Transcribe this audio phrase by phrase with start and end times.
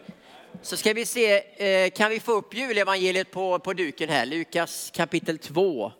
[0.62, 4.26] Så ska vi se, eh, kan vi få upp julevangeliet på, på duken här?
[4.26, 5.92] Lukas kapitel 2.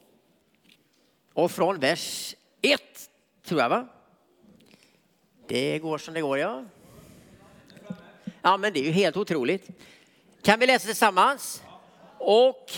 [1.35, 2.81] Och från vers 1
[3.47, 3.89] tror jag va?
[5.47, 6.65] Det går som det går ja.
[8.43, 9.69] Ja men det är ju helt otroligt.
[10.43, 11.63] Kan vi läsa tillsammans?
[12.19, 12.73] Och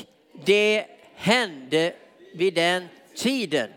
[0.45, 1.95] det hände
[2.35, 3.71] vid den tiden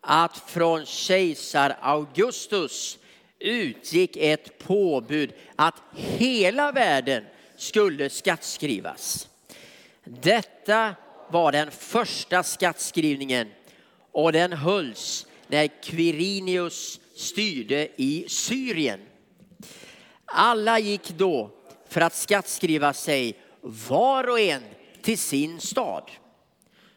[0.00, 2.98] att från kejsar Augustus
[3.38, 7.24] utgick ett påbud att hela världen
[7.56, 9.28] skulle skattskrivas.
[10.04, 10.94] Detta
[11.28, 13.48] var den första skattskrivningen
[14.12, 19.00] och den hölls när Quirinius styrde i Syrien.
[20.24, 21.50] Alla gick då
[21.88, 24.62] för att skattskriva sig var och en
[25.02, 26.10] till sin stad.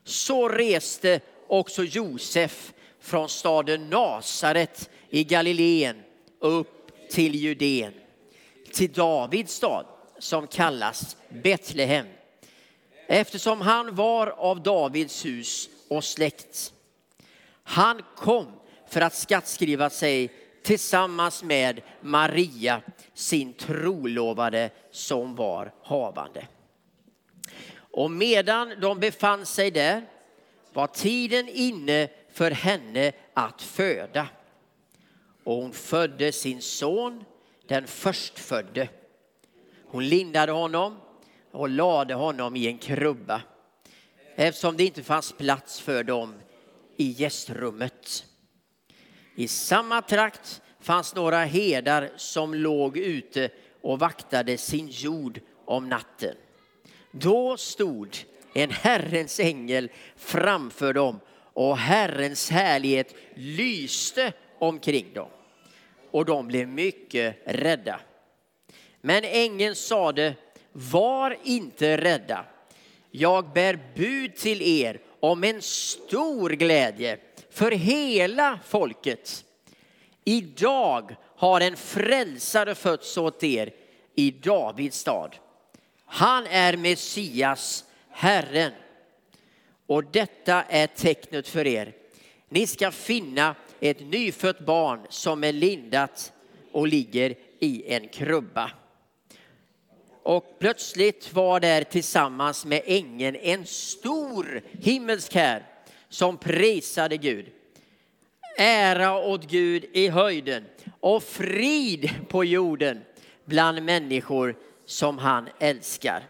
[0.03, 6.02] Så reste också Josef från staden Nasaret i Galileen
[6.40, 7.94] upp till Judeen,
[8.74, 9.86] till Davids stad
[10.20, 12.08] som kallas Betlehem.
[13.08, 16.74] Eftersom han var av Davids hus och släkt.
[17.64, 18.47] Han kom
[18.94, 20.31] för att skattskriva sig
[20.64, 22.81] tillsammans med Maria,
[23.14, 26.48] sin trolovade som var havande.
[27.76, 30.06] Och medan de befann sig där
[30.74, 34.28] var tiden inne för henne att föda.
[35.44, 37.24] Och hon födde sin son,
[37.68, 38.90] den förstfödde.
[39.88, 40.98] Hon lindade honom
[41.52, 43.42] och lade honom i en krubba
[44.36, 46.34] eftersom det inte fanns plats för dem
[46.98, 47.93] i gästrummet.
[49.36, 53.50] I samma trakt fanns några herdar som låg ute
[53.82, 56.36] och vaktade sin jord om natten.
[57.12, 61.20] Då stod en Herrens ängel framför dem
[61.54, 65.30] och Herrens härlighet lyste omkring dem.
[66.12, 68.00] Och de blev mycket rädda.
[69.02, 70.36] Men ängeln sade,
[70.72, 72.46] var inte rädda.
[73.12, 77.18] Jag bär bud till er om en stor glädje
[77.53, 79.46] för hela folket.
[80.24, 83.74] Idag har en frälsare fötts åt er
[84.16, 85.36] i Davids stad.
[86.06, 88.72] Han är Messias, Herren.
[89.88, 91.94] Och detta är tecknet för er.
[92.50, 96.34] Ni ska finna ett nyfött barn som är lindat
[96.72, 98.72] och ligger i en krubba.
[100.24, 105.72] Och plötsligt var där tillsammans med ängeln en stor himmelsk här
[106.13, 107.46] som prisade Gud.
[108.57, 110.66] Ära åt Gud i höjden
[111.00, 113.01] och frid på jorden
[113.46, 116.23] bland människor som han älskar.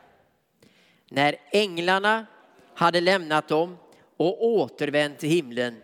[1.10, 2.26] När änglarna
[2.74, 3.78] hade lämnat dem
[4.18, 5.82] och återvänt till himlen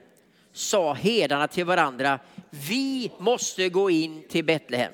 [0.51, 4.93] sa herdarna till varandra, vi måste gå in till Betlehem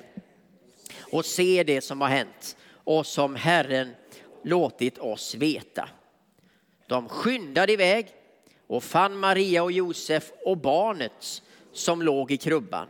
[1.12, 3.94] och se det som har hänt och som Herren
[4.44, 5.88] låtit oss veta.
[6.86, 8.15] De skyndade iväg
[8.66, 11.42] och fann Maria och Josef och barnet
[11.72, 12.88] som låg i krubban.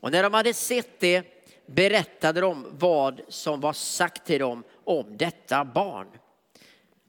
[0.00, 1.24] Och när de hade sett det
[1.66, 6.06] berättade de vad som var sagt till dem om detta barn.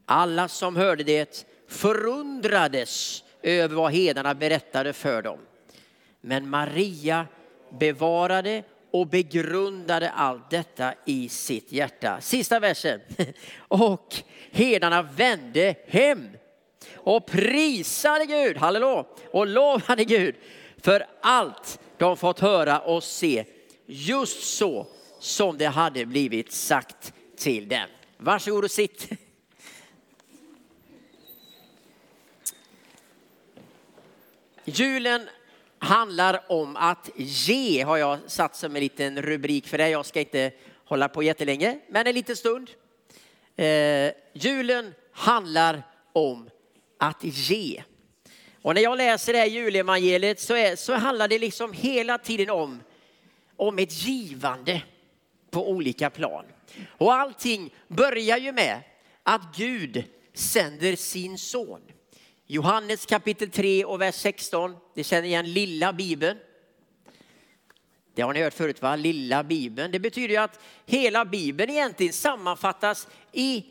[0.05, 5.39] Alla som hörde det förundrades över vad hedarna berättade för dem.
[6.21, 7.27] Men Maria
[7.69, 12.21] bevarade och begrundade allt detta i sitt hjärta.
[12.21, 13.01] Sista versen.
[13.57, 14.15] Och
[14.51, 16.29] hedarna vände hem
[17.07, 20.35] och prisade Gud, halleluja, och lovade Gud
[20.77, 23.45] för allt de fått höra och se
[23.85, 24.87] just så
[25.19, 27.85] som det hade blivit sagt till dem.
[28.17, 29.09] Varsågod och sitt.
[34.65, 35.29] Julen
[35.79, 39.89] handlar om att ge, har jag satt som en liten rubrik för det.
[39.89, 40.51] Jag ska inte
[40.85, 42.69] hålla på jättelänge, men en liten stund.
[43.55, 45.83] Eh, julen handlar
[46.13, 46.49] om
[46.97, 47.83] att ge.
[48.61, 52.49] Och när jag läser det här julevangeliet så, är, så handlar det liksom hela tiden
[52.49, 52.79] om,
[53.55, 54.81] om ett givande
[55.49, 56.45] på olika plan.
[56.97, 58.81] Och allting börjar ju med
[59.23, 60.03] att Gud
[60.33, 61.81] sänder sin son.
[62.47, 64.75] Johannes kapitel 3 och vers 16.
[64.95, 66.37] ni känner igen lilla bibeln.
[68.15, 68.95] Det har ni hört förut va?
[68.95, 69.91] Lilla bibeln.
[69.91, 73.65] Det betyder ju att hela bibeln egentligen sammanfattas i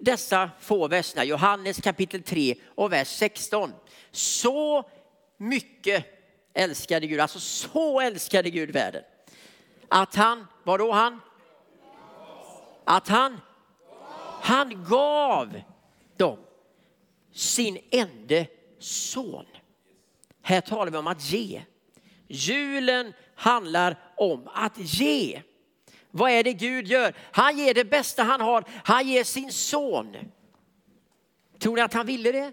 [0.00, 1.24] dessa få verserna.
[1.24, 3.72] Johannes kapitel 3 och vers 16.
[4.10, 4.84] Så
[5.36, 6.04] mycket
[6.54, 9.02] älskade Gud, alltså så älskade Gud världen.
[9.88, 11.20] Att han, vadå han?
[12.84, 13.40] Att han,
[14.42, 15.60] han gav
[16.16, 16.38] dem
[17.32, 18.44] sin enda
[18.78, 19.46] son.
[20.42, 21.62] Här talar vi om att ge.
[22.28, 25.42] Julen handlar om att ge.
[26.10, 27.14] Vad är det Gud gör?
[27.32, 28.64] Han ger det bästa han har.
[28.84, 30.16] Han ger sin son.
[31.58, 32.52] Tror ni att han ville det?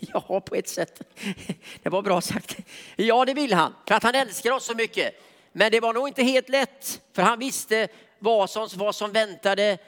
[0.12, 1.02] Ja, på ett sätt.
[1.82, 2.56] Det var bra sagt.
[2.96, 5.14] Ja, det vill han, för att han älskar oss så mycket.
[5.52, 9.78] Men det var nog inte helt lätt, för han visste vad som, vad som väntade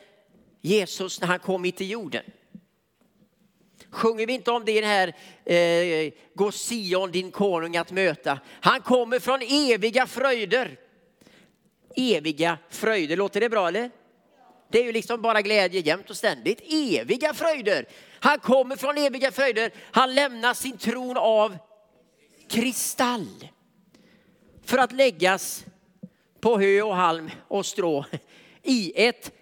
[0.61, 2.25] Jesus när han kom hit till jorden.
[3.93, 8.39] Sjunger vi inte om det i den här eh, Gå Sion din konung att möta.
[8.61, 10.77] Han kommer från eviga fröjder.
[11.97, 13.91] Eviga fröjder, låter det bra eller?
[14.71, 16.61] Det är ju liksom bara glädje jämt och ständigt.
[16.73, 17.87] Eviga fröjder.
[18.21, 19.73] Han kommer från eviga fröjder.
[19.91, 21.57] Han lämnar sin tron av
[22.49, 23.49] kristall
[24.65, 25.65] för att läggas
[26.41, 28.05] på hö och halm och strå
[28.63, 29.33] i ett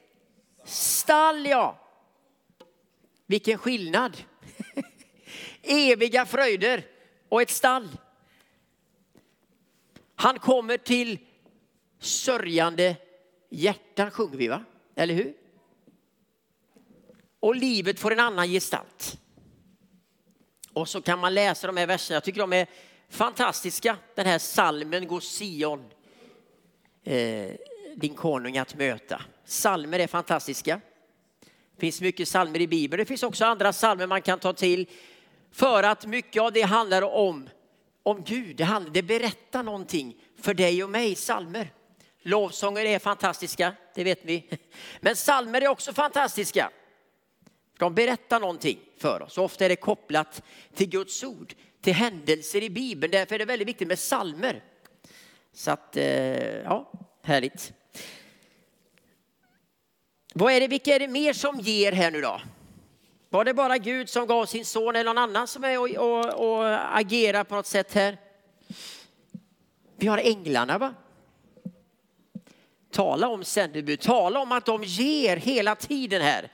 [0.64, 1.46] stall.
[1.46, 1.78] Ja.
[3.26, 4.16] Vilken skillnad!
[5.70, 6.86] Eviga fröjder
[7.28, 7.88] och ett stall.
[10.14, 11.18] Han kommer till
[11.98, 12.96] sörjande
[13.50, 14.64] hjärtan sjunger vi va?
[14.94, 15.34] Eller hur?
[17.40, 19.18] Och livet får en annan gestalt.
[20.72, 22.16] Och så kan man läsa de här verserna.
[22.16, 22.66] Jag tycker de är
[23.08, 23.96] fantastiska.
[24.14, 25.90] Den här salmen går Sion,
[27.04, 27.50] eh,
[27.96, 29.22] din konung att möta.
[29.44, 30.80] Salmer är fantastiska.
[31.74, 32.98] Det finns mycket salmer i Bibeln.
[32.98, 34.86] Det finns också andra salmer man kan ta till
[35.52, 37.48] för att mycket av det handlar om,
[38.02, 38.56] om Gud.
[38.56, 41.72] Det, handlar, det berättar någonting för dig och mig, salmer.
[42.22, 44.48] Lovsånger är fantastiska, det vet vi.
[45.00, 46.70] Men salmer är också fantastiska.
[47.78, 49.38] De berättar någonting för oss.
[49.38, 50.42] Ofta är det kopplat
[50.74, 53.10] till Guds ord, till händelser i Bibeln.
[53.10, 54.62] Därför är det väldigt viktigt med salmer.
[55.52, 56.04] Så att, eh,
[56.56, 56.92] ja,
[57.22, 57.72] härligt.
[60.34, 62.40] Vad är det, vilka är det mer som ger här nu då?
[63.32, 66.54] Var det bara Gud som gav sin son eller någon annan som är och, och,
[66.54, 68.18] och agerar på något sätt här?
[69.96, 70.94] Vi har änglarna va?
[72.92, 76.52] Tala om sändebud, tala om att de ger hela tiden här.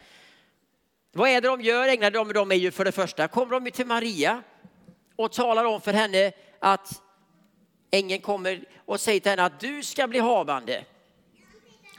[1.12, 2.11] Vad är det de gör änglarna?
[2.11, 4.43] De, de är ju för det första, kommer de till Maria
[5.17, 7.02] och talar om för henne att
[7.90, 10.85] ängeln kommer och säger till henne att du ska bli havande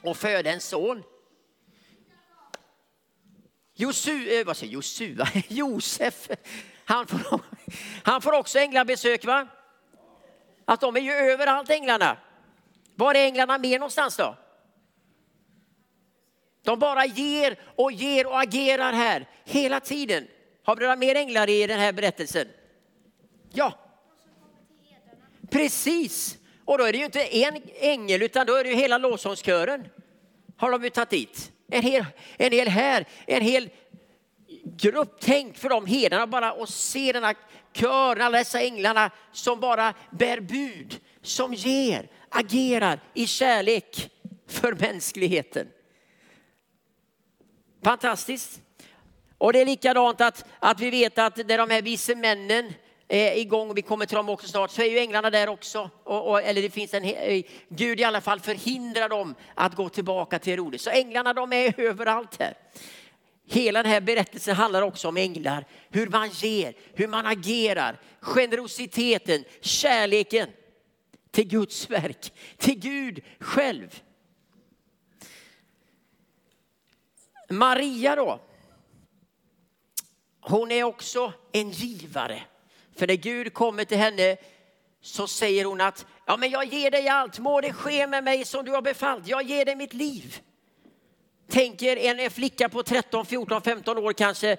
[0.03, 1.03] och föda en son.
[3.79, 5.27] Josu, eh, vad säger Josua?
[5.47, 6.29] Josef,
[6.85, 7.41] han får,
[8.03, 9.47] han får också änglabesök va?
[10.65, 12.17] Att de är ju överallt änglarna.
[12.95, 14.35] Var är änglarna mer någonstans då?
[16.63, 20.27] De bara ger och ger och agerar här hela tiden.
[20.63, 22.47] Har vi några mer änglar i den här berättelsen?
[23.53, 23.73] Ja.
[25.49, 26.37] Precis.
[26.65, 29.87] Och då är det ju inte en ängel utan då är det ju hela lovsångskören.
[30.57, 31.51] Har de ju tagit dit.
[31.67, 32.05] En hel,
[32.37, 33.69] en hel här, en hel
[34.77, 35.17] grupp.
[35.19, 37.35] Tänk för de herdarna bara och se den här
[37.73, 44.09] kören, alla dessa änglarna som bara bär bud, som ger, agerar i kärlek
[44.47, 45.67] för mänskligheten.
[47.83, 48.61] Fantastiskt.
[49.37, 52.73] Och det är likadant att, att vi vet att när de här vise männen
[53.09, 55.89] igång, och vi kommer till dem också snart, så är ju änglarna där också.
[56.03, 59.89] Och, och, eller det finns en, eh, Gud i alla fall förhindrar dem att gå
[59.89, 60.81] tillbaka till Herodes.
[60.81, 62.53] Så änglarna de är överallt här.
[63.49, 69.43] Hela den här berättelsen handlar också om änglar, hur man ger, hur man agerar, generositeten,
[69.61, 70.49] kärleken
[71.31, 74.01] till Guds verk, till Gud själv.
[77.49, 78.39] Maria då,
[80.41, 82.43] hon är också en givare.
[82.97, 84.37] För när Gud kommer till henne
[85.01, 88.45] så säger hon att ja, men jag ger dig allt, må det ske med mig
[88.45, 89.27] som du har befallt.
[89.27, 90.41] Jag ger dig mitt liv.
[91.49, 94.57] Tänk er en flicka på 13, 14, 15 år kanske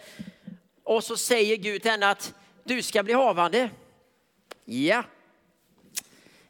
[0.84, 3.70] och så säger Gud till henne att du ska bli havande.
[4.64, 5.04] Ja,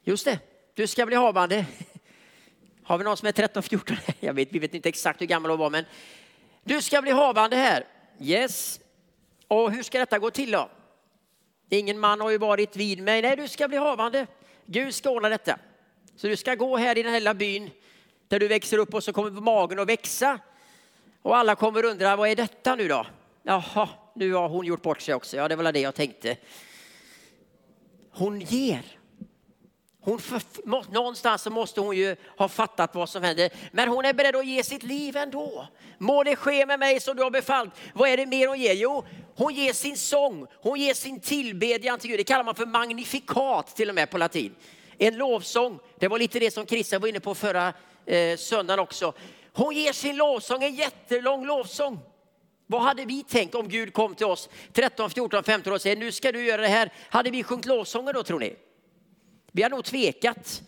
[0.03, 0.39] just det,
[0.73, 1.65] du ska bli havande.
[2.83, 3.97] Har vi någon som är 13, 14?
[4.19, 5.85] Jag vet, vi vet inte exakt hur gammal hon var, men
[6.63, 7.85] du ska bli havande här.
[8.21, 8.79] Yes.
[9.47, 10.69] Och hur ska detta gå till då?
[11.69, 13.21] Ingen man har ju varit vid mig.
[13.21, 14.27] Nej, du ska bli havande.
[14.65, 15.59] Gud ska ordna detta.
[16.15, 17.69] Så du ska gå här i den här lilla byn
[18.27, 20.39] där du växer upp och så kommer magen att växa.
[21.21, 23.05] Och alla kommer undra, vad är detta nu då?
[23.43, 25.37] Jaha, nu har hon gjort bort sig också.
[25.37, 26.37] Ja, det var det jag tänkte.
[28.11, 28.98] Hon ger.
[30.01, 30.41] Hon för,
[30.91, 33.49] någonstans så måste hon ju ha fattat vad som händer.
[33.71, 35.67] Men hon är beredd att ge sitt liv ändå.
[35.97, 37.73] Må det ske med mig som du har befallt.
[37.93, 38.73] Vad är det mer hon ger?
[38.73, 40.47] Jo, hon ger sin sång.
[40.61, 42.19] Hon ger sin tillbedjan till Gud.
[42.19, 44.55] Det kallar man för magnifikat till och med på latin.
[44.97, 45.79] En lovsång.
[45.99, 47.73] Det var lite det som Christian var inne på förra
[48.05, 49.13] eh, söndagen också.
[49.53, 51.99] Hon ger sin lovsång, en jättelång lovsång.
[52.67, 55.95] Vad hade vi tänkt om Gud kom till oss 13, 14, 15 år och säger
[55.95, 56.93] nu ska du göra det här.
[57.09, 58.55] Hade vi sjungit lovsånger då tror ni?
[59.51, 60.61] Vi har nog tvekat.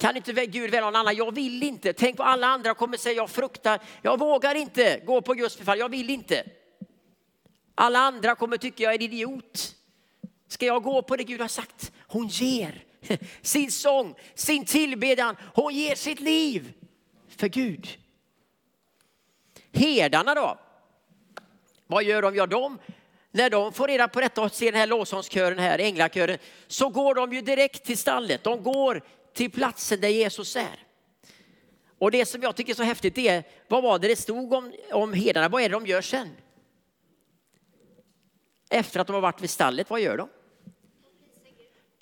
[0.00, 1.16] Kan inte Gud välja någon annan?
[1.16, 1.92] Jag vill inte.
[1.92, 3.80] Tänk på alla andra kommer säga jag fruktar.
[4.02, 5.78] Jag vågar inte gå på Guds befall.
[5.78, 6.44] Jag vill inte.
[7.74, 9.76] Alla andra kommer tycka jag är en idiot.
[10.48, 11.92] Ska jag gå på det Gud har sagt?
[12.06, 12.84] Hon ger
[13.42, 15.36] sin sång, sin tillbedjan.
[15.54, 16.72] Hon ger sitt liv
[17.28, 17.88] för Gud.
[19.72, 20.58] Herdarna då?
[21.86, 22.36] Vad gör de?
[22.36, 22.78] Ja, de
[23.30, 27.14] när de får reda på detta och ser den här lovsångskören här, änglakören, så går
[27.14, 28.44] de ju direkt till stallet.
[28.44, 29.02] De går
[29.34, 30.86] till platsen där Jesus är.
[31.98, 34.72] Och det som jag tycker är så häftigt är, vad var det det stod om,
[34.92, 35.48] om herdarna?
[35.48, 36.28] Vad är det de gör sen?
[38.70, 40.28] Efter att de har varit vid stallet, vad gör de?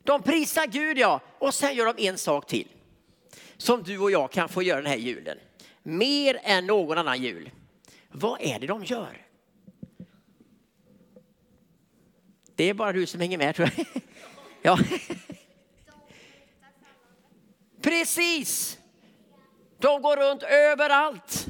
[0.02, 2.68] De prisar Gud ja, och sen gör de en sak till.
[3.56, 5.38] Som du och jag kan få göra den här julen.
[5.82, 7.50] Mer än någon annan jul.
[8.08, 9.27] Vad är det de gör?
[12.58, 13.86] Det är bara du som hänger med tror jag.
[14.62, 14.78] Ja.
[17.82, 18.78] Precis!
[19.78, 21.46] De går runt överallt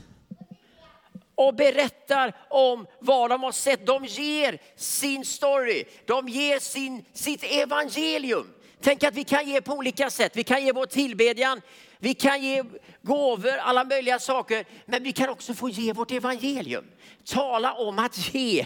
[1.34, 3.86] och berättar om vad de har sett.
[3.86, 8.54] De ger sin story, de ger sin, sitt evangelium.
[8.80, 10.36] Tänk att vi kan ge på olika sätt.
[10.36, 11.60] Vi kan ge vår tillbedjan,
[11.98, 12.64] vi kan ge
[13.02, 14.64] gåvor, alla möjliga saker.
[14.86, 16.84] Men vi kan också få ge vårt evangelium.
[17.24, 18.64] Tala om att ge.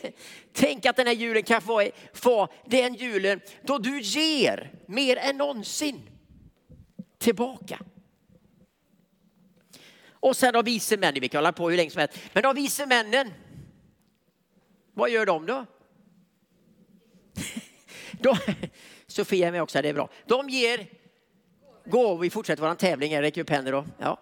[0.53, 5.37] Tänk att den här julen kan få, få den julen då du ger mer än
[5.37, 6.11] någonsin
[7.19, 7.79] tillbaka.
[10.11, 12.19] Och sen de vise männen, vi kan hålla på hur länge som helst.
[12.33, 13.33] Men de vise männen,
[14.95, 15.67] vad gör de då?
[18.13, 18.37] de
[19.07, 20.09] Sofia är med också, det är bra.
[20.27, 20.87] De ger
[21.85, 23.85] Gå, vi fortsätter vår tävling, jag räcker upp händer då.
[23.99, 24.19] Ja.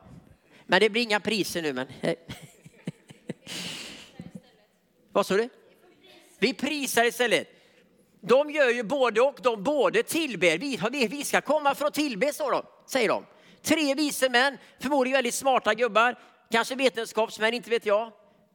[0.67, 1.87] Men det blir inga priser nu men.
[5.13, 5.49] Vad sa du?
[6.39, 7.49] Vi prisar istället.
[8.21, 10.59] De gör ju både och, de både tillber,
[10.91, 13.25] vi, vi ska komma för att tillbe står de, säger de.
[13.63, 16.19] Tre vise män, förmodligen väldigt smarta gubbar,
[16.51, 18.13] kanske vetenskapsmän, inte vet jag.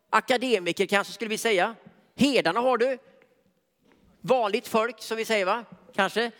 [0.10, 1.76] Akademiker kanske skulle vi säga.
[2.16, 2.98] Hedarna har du.
[4.22, 6.32] Vanligt folk som vi säger va, kanske.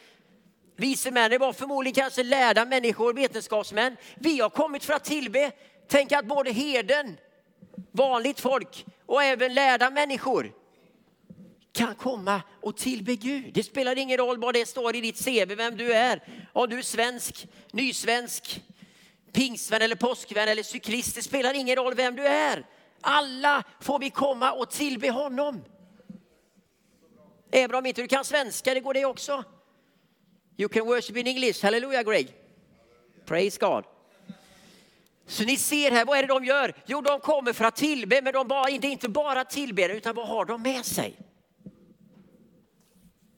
[0.76, 3.98] Vise män var förmodligen kanske lärda människor, vetenskapsmän.
[4.16, 5.52] Vi har kommit för att tillbe.
[5.88, 7.18] Tänk att både herden,
[7.92, 10.54] vanligt folk och även lärda människor
[11.72, 13.54] kan komma och tillbe Gud.
[13.54, 16.24] Det spelar ingen roll vad det står i ditt CV, vem du är.
[16.54, 18.62] Om du är svensk, nysvensk,
[19.32, 21.16] pingstvän eller påskvän eller cyklist.
[21.16, 22.66] Det spelar ingen roll vem du är.
[23.02, 25.64] Alla får vi komma och tillbe honom.
[27.52, 29.44] Även om inte du kan svenska, det går det också.
[30.58, 31.64] You can worship in English.
[31.64, 32.34] Halleluja Greg.
[33.26, 33.86] Praise God.
[35.28, 36.74] Så ni ser här, vad är det de gör?
[36.86, 40.28] Jo, de kommer för att tillbe, men de bara, inte, inte bara tillber, utan vad
[40.28, 41.16] har de med sig?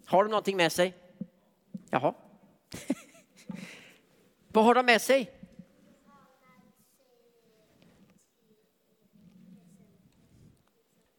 [0.06, 0.94] Har de någonting med sig?
[1.90, 2.14] Jaha.
[4.48, 5.32] vad har de med sig?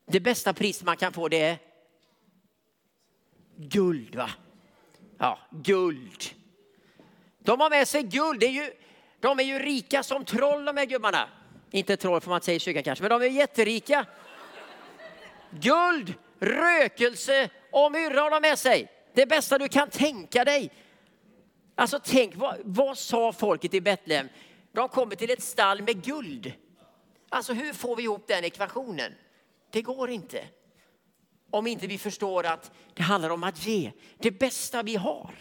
[0.07, 1.59] Det bästa pris man kan få det är
[3.57, 4.15] guld.
[4.15, 4.31] va?
[5.19, 6.25] Ja, guld.
[7.39, 8.41] De har med sig guld.
[8.41, 8.73] Det är ju,
[9.21, 11.29] de är ju rika som troll de här gubbarna.
[11.71, 14.07] Inte troll får man säga i kyrkan kanske, men de är jätterika.
[15.51, 18.93] Guld, rökelse och myrra har de med sig.
[19.15, 20.71] Det bästa du kan tänka dig.
[21.75, 24.29] Alltså tänk, vad, vad sa folket i Betlehem?
[24.73, 26.53] De kommer till ett stall med guld.
[27.29, 29.15] Alltså hur får vi ihop den ekvationen?
[29.71, 30.45] Det går inte.
[31.51, 35.35] Om inte vi förstår att det handlar om att ge det bästa vi har.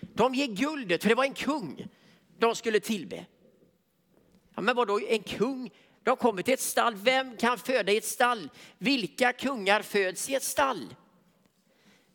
[0.00, 1.88] De ger guldet, för det var en kung
[2.38, 3.26] de skulle tillbe.
[4.54, 5.70] Ja, men vadå en kung?
[6.02, 6.94] De kommer till ett stall.
[6.94, 8.50] Vem kan föda i ett stall?
[8.78, 10.94] Vilka kungar föds i ett stall?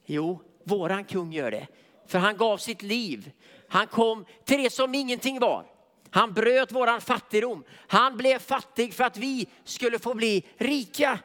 [0.05, 1.67] Jo, våran kung gör det.
[2.07, 3.31] För han gav sitt liv.
[3.67, 5.65] Han kom till det som ingenting var.
[6.10, 7.63] Han bröt våran fattigdom.
[7.88, 11.19] Han blev fattig för att vi skulle få bli rika.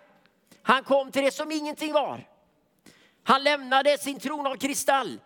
[0.62, 2.28] Han kom till det som ingenting var.
[3.22, 5.20] Han lämnade sin tron av kristall,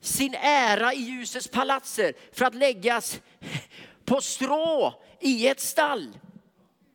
[0.00, 3.20] sin ära i ljusets palatser för att läggas
[4.04, 6.18] på strå i ett stall.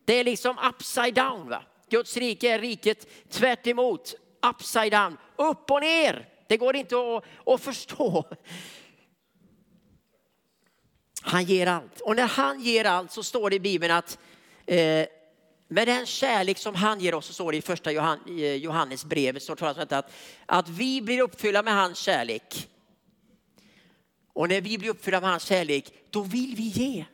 [0.05, 1.49] Det är liksom upside down.
[1.49, 1.63] Va?
[1.89, 4.15] Guds rike är riket tvärt emot,
[4.49, 6.29] upside down, upp och ner.
[6.47, 8.25] Det går inte att, att förstå.
[11.21, 12.01] Han ger allt.
[12.01, 14.19] Och när han ger allt så står det i Bibeln att
[14.65, 15.05] eh,
[15.71, 19.55] med den kärlek som han ger oss, så står det i första eh, Johannesbrevet, så
[19.55, 20.11] talas det att,
[20.45, 22.69] att vi blir uppfyllda med hans kärlek.
[24.33, 27.05] Och när vi blir uppfyllda med hans kärlek, då vill vi ge.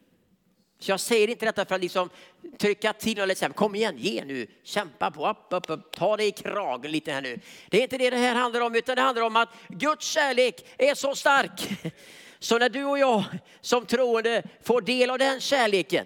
[0.80, 2.10] Så jag säger inte detta för att liksom
[2.58, 6.28] trycka till och säga kom igen, ge nu, kämpa på, upp, upp, upp, ta dig
[6.28, 7.40] i kragen lite här nu.
[7.70, 10.66] Det är inte det det här handlar om, utan det handlar om att Guds kärlek
[10.78, 11.70] är så stark.
[12.40, 13.24] Så när du och jag
[13.62, 16.06] som troende får del av den kärleken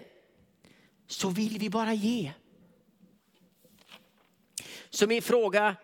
[1.10, 2.32] så vill vi bara ge.
[4.90, 5.76] Så min fråga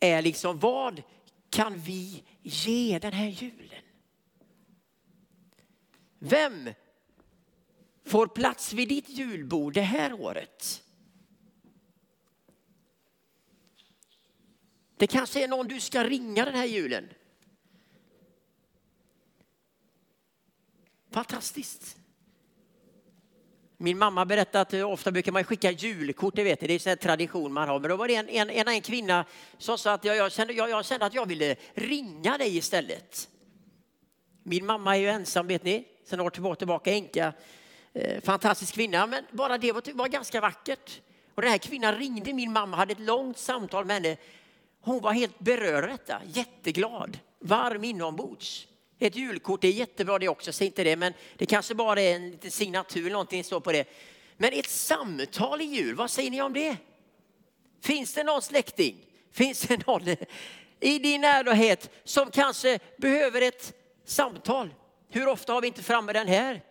[0.00, 1.02] är liksom vad
[1.50, 3.82] kan vi ge den här julen?
[6.18, 6.70] Vem
[8.04, 10.84] får plats vid ditt julbord det här året?
[14.96, 17.08] Det kanske är någon du ska ringa den här julen.
[21.10, 21.98] Fantastiskt.
[23.80, 27.52] Min mamma berättade att ofta brukar man skicka julkort, det vet det är en tradition
[27.52, 27.80] man har.
[27.80, 29.24] Men då var det en, en, en, en kvinna
[29.58, 33.28] som sa att jag, jag, kände, jag, jag kände att jag ville ringa dig istället.
[34.42, 37.32] Min mamma är ju ensam, vet ni, sen år tillbaka, tillbaka änka.
[37.92, 41.00] Eh, fantastisk kvinna, men bara det var, var ganska vackert.
[41.34, 44.16] Och den här kvinnan ringde min mamma, hade ett långt samtal med henne.
[44.80, 48.66] Hon var helt berörd av detta, jätteglad, varm inombords.
[48.98, 52.30] Ett julkort är jättebra det också, säg inte det, men det kanske bara är en
[52.30, 53.88] liten signatur, eller någonting står på det.
[54.36, 56.76] Men ett samtal i jul, vad säger ni om det?
[57.80, 59.06] Finns det någon släkting?
[59.32, 60.08] Finns det någon
[60.80, 64.74] i din närhet som kanske behöver ett samtal?
[65.08, 66.62] Hur ofta har vi inte framme den här?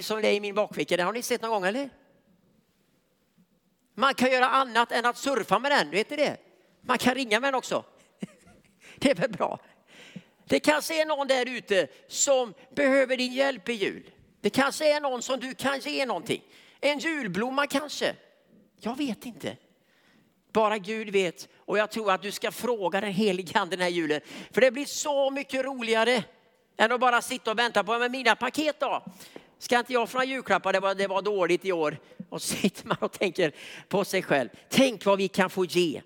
[0.00, 1.90] Som det är i min bakficka, den har ni sett någon gång eller?
[3.94, 6.36] Man kan göra annat än att surfa med den, vet ni det?
[6.80, 7.84] Man kan ringa med den också.
[8.96, 9.60] Det är väl bra?
[10.44, 14.10] Det kanske är någon där ute som behöver din hjälp i jul.
[14.40, 16.42] Det kanske är någon som du kan ge någonting.
[16.80, 18.14] En julblomma kanske.
[18.80, 19.56] Jag vet inte.
[20.52, 21.48] Bara Gud vet.
[21.56, 24.20] Och jag tror att du ska fråga den helige ande den här julen.
[24.50, 26.24] För det blir så mycket roligare
[26.76, 29.04] än att bara sitta och vänta på, men mina paket då?
[29.58, 30.72] Ska inte jag få några julklappar?
[30.72, 31.98] Det var, det var dåligt i år.
[32.28, 33.52] Och så sitter man och tänker
[33.88, 34.48] på sig själv.
[34.68, 36.02] Tänk vad vi kan få ge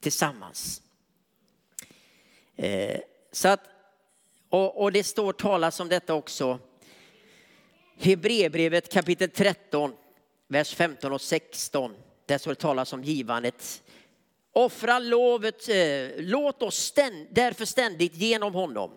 [0.00, 0.82] tillsammans.
[2.56, 3.00] Eh.
[3.36, 3.60] Så att,
[4.50, 6.58] och, och det står talas om detta också.
[7.98, 9.92] Hebreerbrevet kapitel 13,
[10.48, 11.94] vers 15 och 16.
[12.26, 13.82] Där står det talas om givandet.
[14.52, 18.90] Offra lovet, eh, låt oss ständ, därför ständigt genom honom.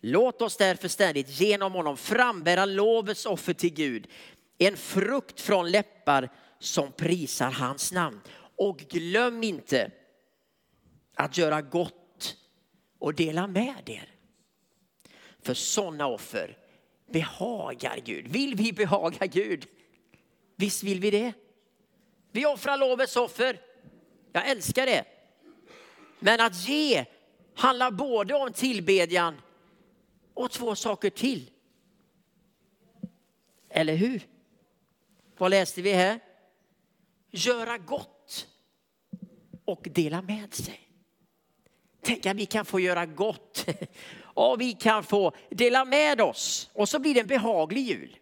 [0.00, 4.06] Låt oss därför ständigt genom honom frambära lovets offer till Gud.
[4.58, 6.28] En frukt från läppar
[6.58, 8.20] som prisar hans namn.
[8.56, 9.90] Och glöm inte
[11.14, 11.99] att göra gott
[13.00, 14.14] och dela med er.
[15.42, 16.56] För sådana offer
[17.06, 18.28] behagar Gud.
[18.28, 19.66] Vill vi behaga Gud?
[20.56, 21.32] Visst vill vi det.
[22.32, 23.60] Vi offrar lovets offer.
[24.32, 25.04] Jag älskar det.
[26.18, 27.04] Men att ge
[27.54, 29.40] handlar både om tillbedjan
[30.34, 31.50] och två saker till.
[33.68, 34.26] Eller hur?
[35.38, 36.20] Vad läste vi här?
[37.30, 38.48] Göra gott
[39.64, 40.89] och dela med sig.
[42.02, 43.66] Tänk att vi kan få göra gott
[44.22, 48.16] och vi kan få dela med oss och så blir det en behaglig jul.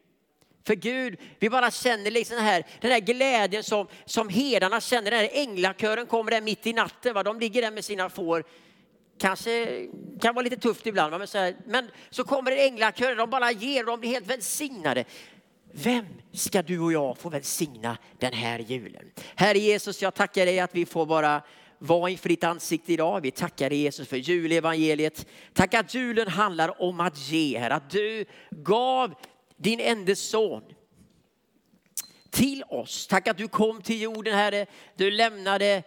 [0.66, 5.10] För Gud, vi bara känner liksom den, här, den här glädjen som, som herdarna känner.
[5.10, 7.14] Den här änglakören kommer där mitt i natten.
[7.14, 7.22] Va?
[7.22, 8.44] De ligger där med sina får.
[9.18, 9.86] Kanske
[10.20, 11.10] kan vara lite tufft ibland.
[11.10, 11.18] Va?
[11.18, 15.04] Men, så här, men så kommer det änglakör, de bara ger, de blir helt välsignade.
[15.72, 19.10] Vem ska du och jag få välsigna den här julen?
[19.34, 21.42] Herre Jesus, jag tackar dig att vi får bara
[21.78, 23.20] vara inför ditt ansikte idag.
[23.20, 25.26] Vi tackar dig Jesus för julevangeliet.
[25.52, 27.70] Tack att julen handlar om att ge, här.
[27.70, 29.14] Att du gav
[29.56, 30.62] din enda son
[32.30, 33.06] till oss.
[33.06, 34.66] Tack att du kom till jorden, Herre.
[34.96, 35.82] Du lämnade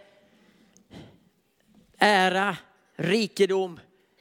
[1.97, 2.57] ära,
[2.95, 3.79] rikedom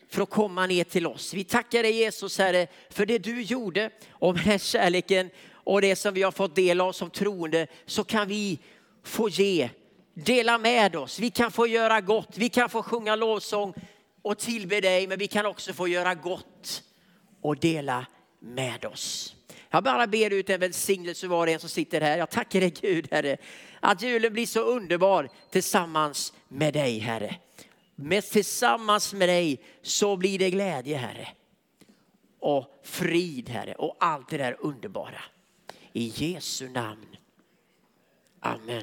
[0.08, 1.34] för att komma ner till oss.
[1.34, 5.96] Vi tackar dig Jesus, Herre, för det du gjorde och med den kärleken och det
[5.96, 8.58] som vi har fått del av som troende så kan vi
[9.02, 9.70] få ge,
[10.24, 11.18] dela med oss.
[11.18, 13.74] Vi kan få göra gott, vi kan få sjunga lovsång
[14.22, 16.82] och tillbe dig, men vi kan också få göra gott
[17.40, 18.06] och dela
[18.38, 19.36] med oss.
[19.70, 22.18] Jag bara ber ut en välsignelse var och en som sitter här.
[22.18, 23.36] Jag tackar dig Gud Herre,
[23.80, 27.36] att julen blir så underbar tillsammans med dig Herre.
[27.94, 31.28] Men tillsammans med dig så blir det glädje Herre.
[32.38, 35.22] Och frid Herre och allt det där underbara.
[35.92, 37.16] I Jesu namn.
[38.40, 38.82] Amen.